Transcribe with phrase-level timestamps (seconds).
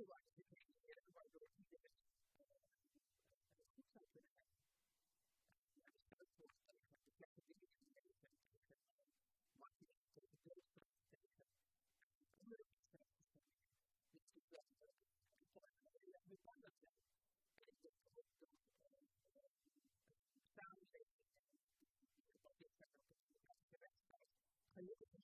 [0.00, 1.92] otherwise it may be everybody will be there.
[24.80, 25.19] It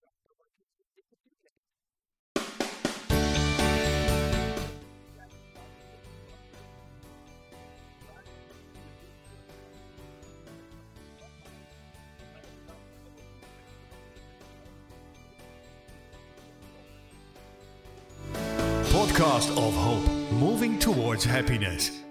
[19.27, 22.06] podcast of hope, moving towards happiness.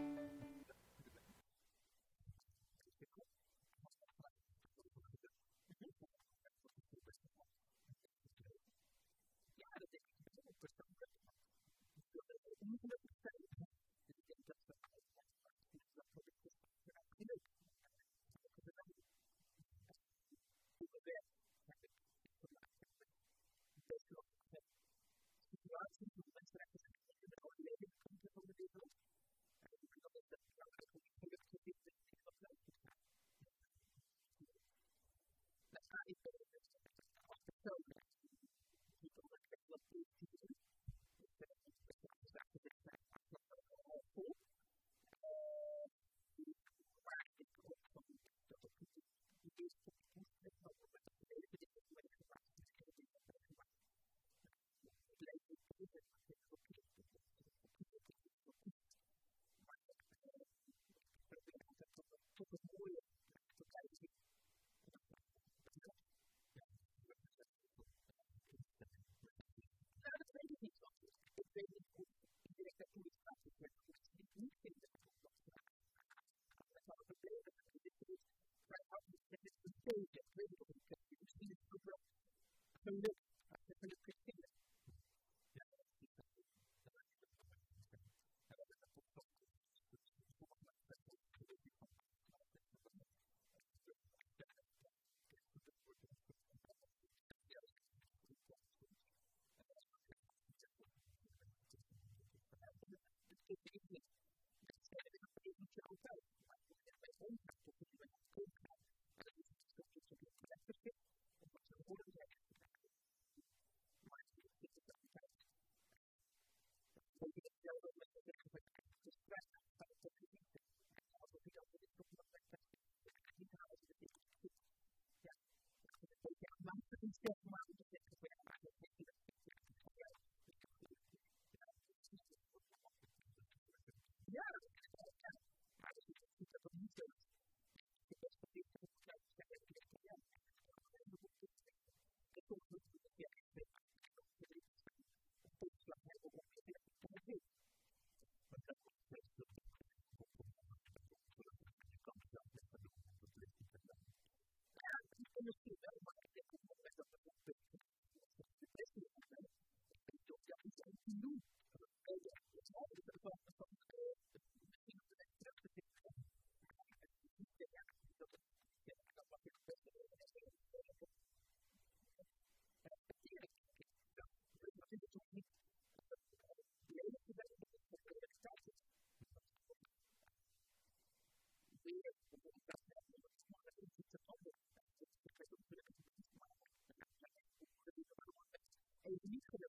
[189.35, 189.64] he's going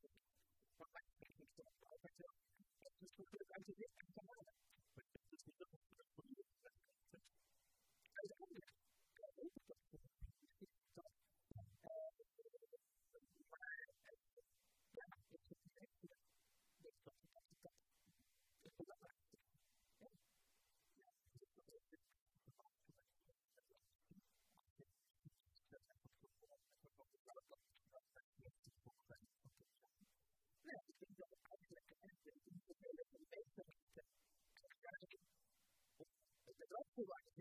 [36.99, 37.36] Right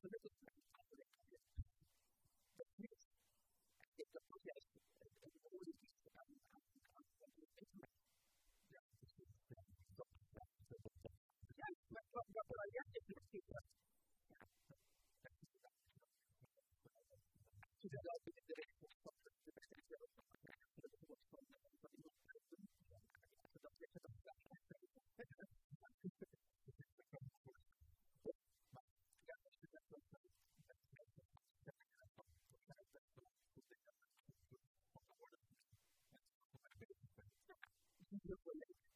[0.01, 0.30] So this
[38.31, 38.90] relationship with it.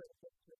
[0.00, 0.30] critical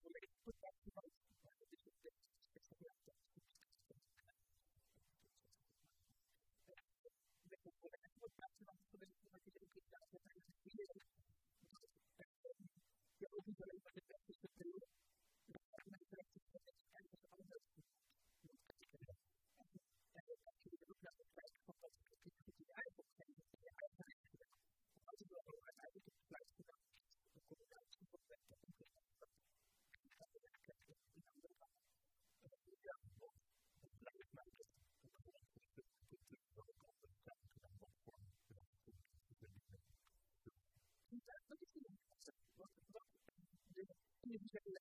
[44.45, 44.77] Israel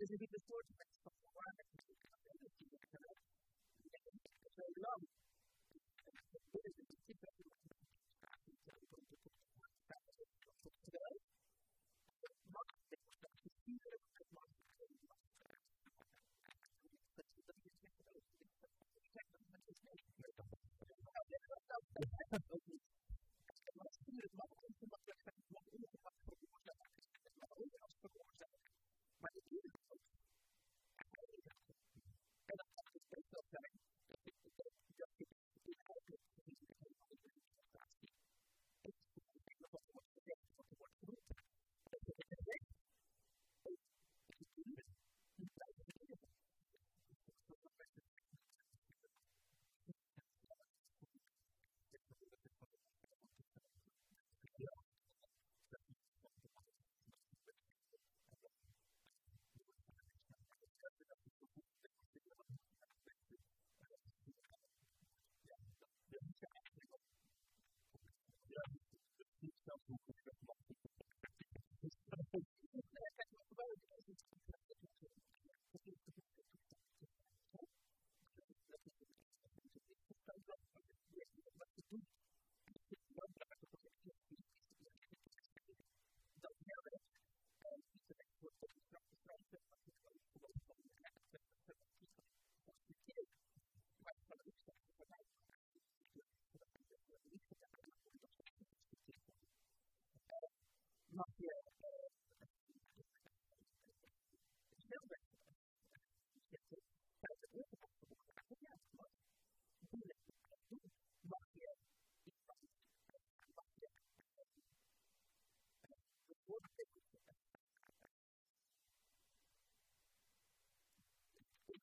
[0.00, 0.89] is to be the source of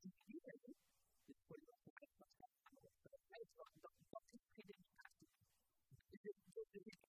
[0.08, 0.52] die Krise
[1.28, 3.72] ist politische Rechtswirtschaft, aber das heißt doch,
[4.12, 5.30] was ist Identität?
[6.12, 7.07] Das ist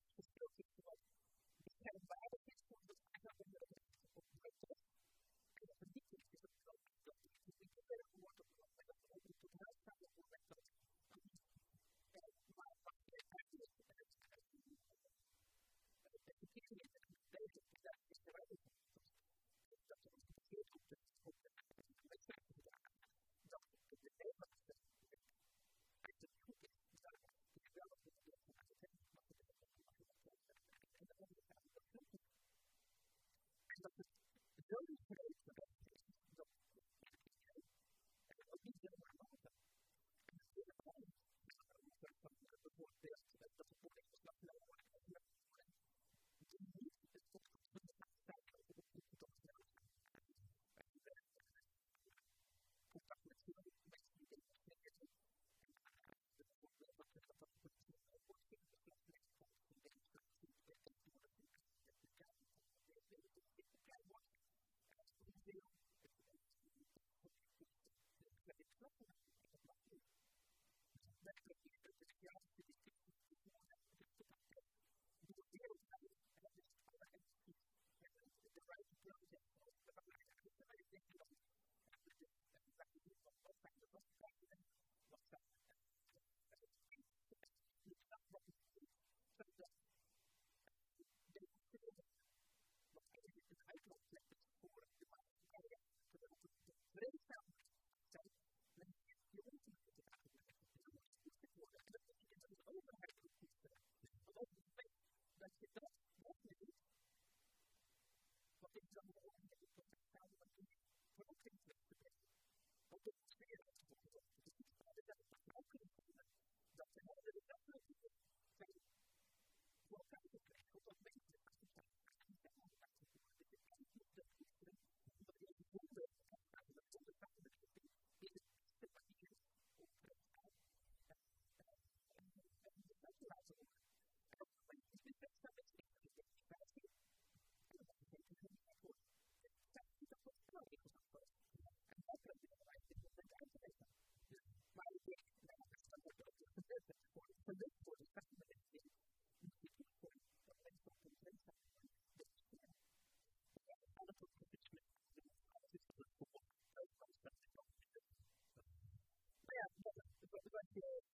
[34.78, 35.77] notice today's debate.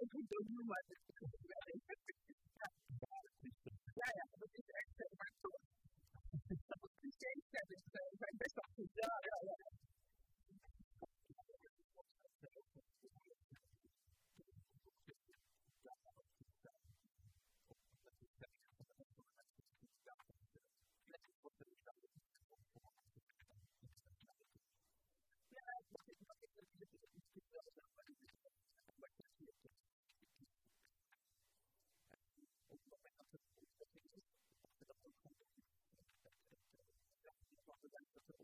[0.00, 0.86] eu mudando no mais.
[38.26, 38.34] the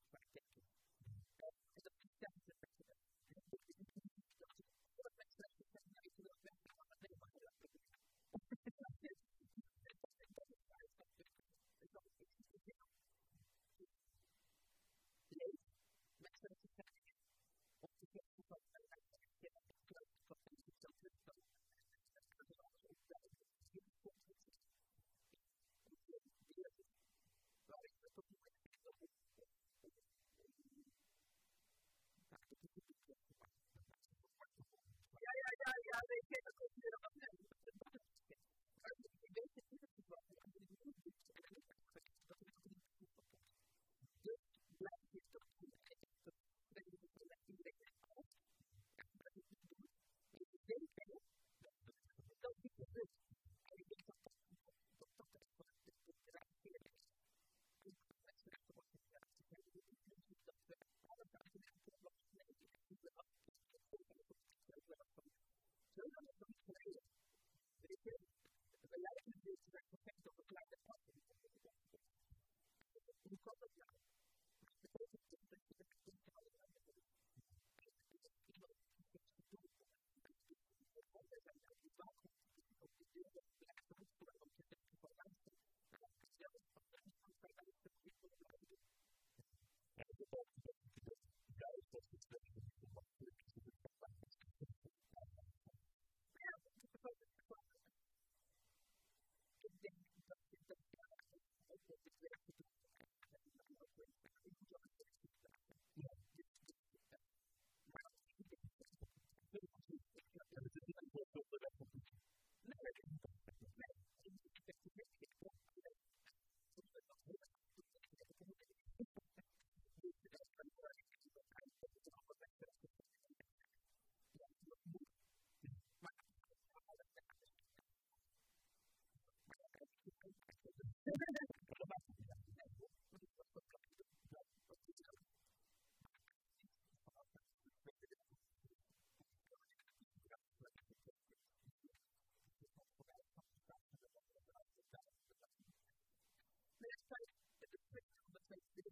[148.49, 148.88] takes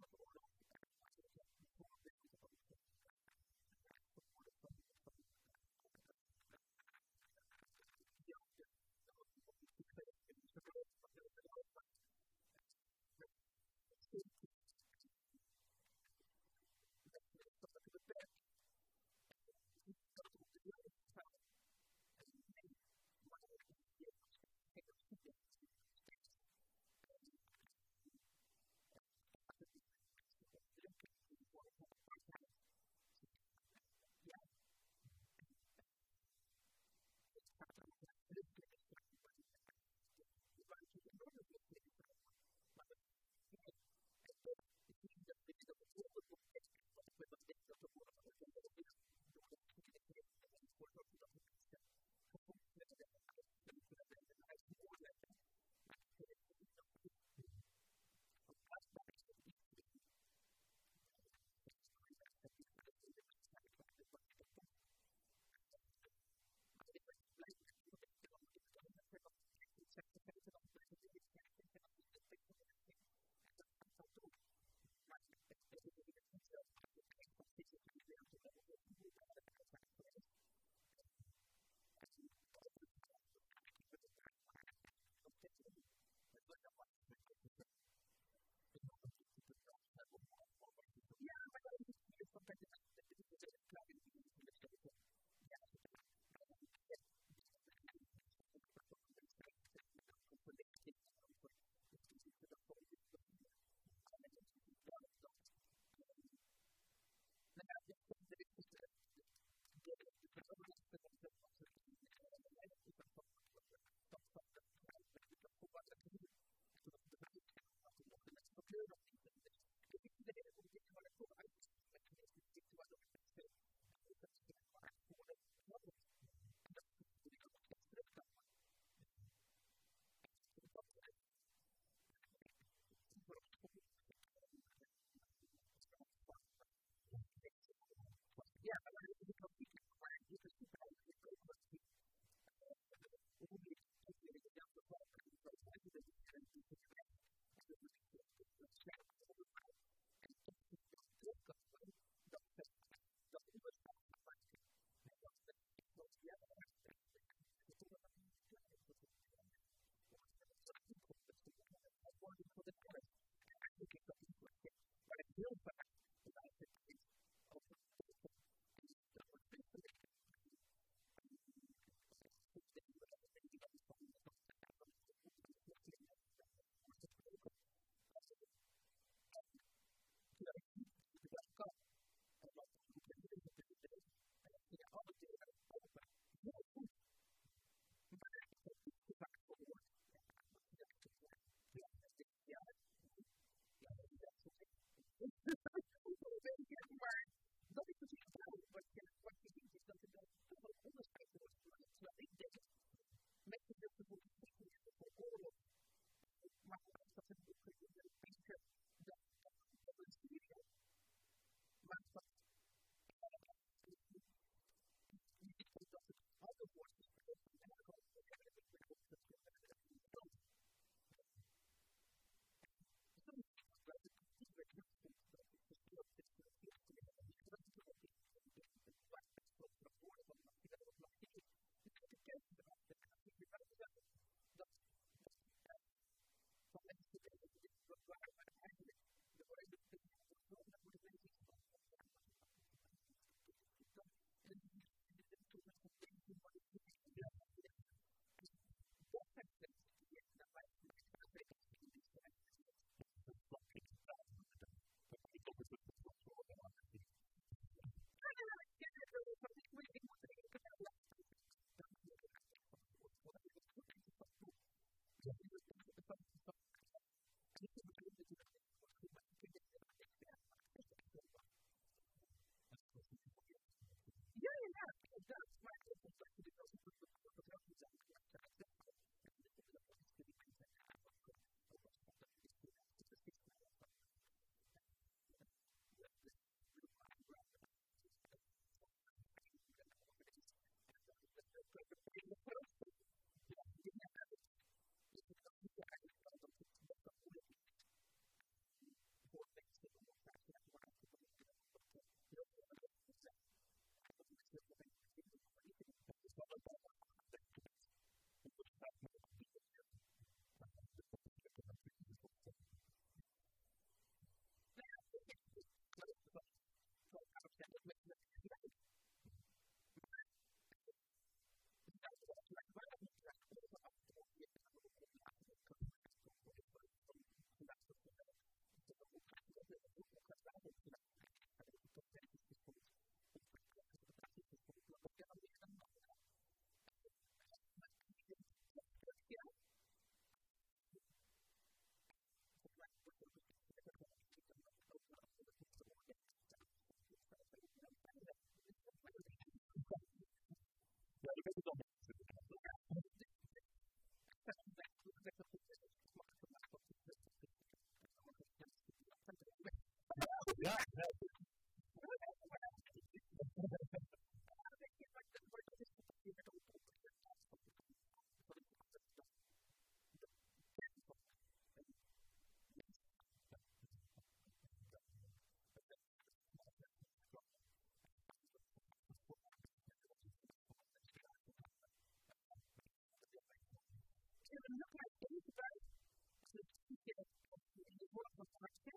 [387.18, 388.97] It was the first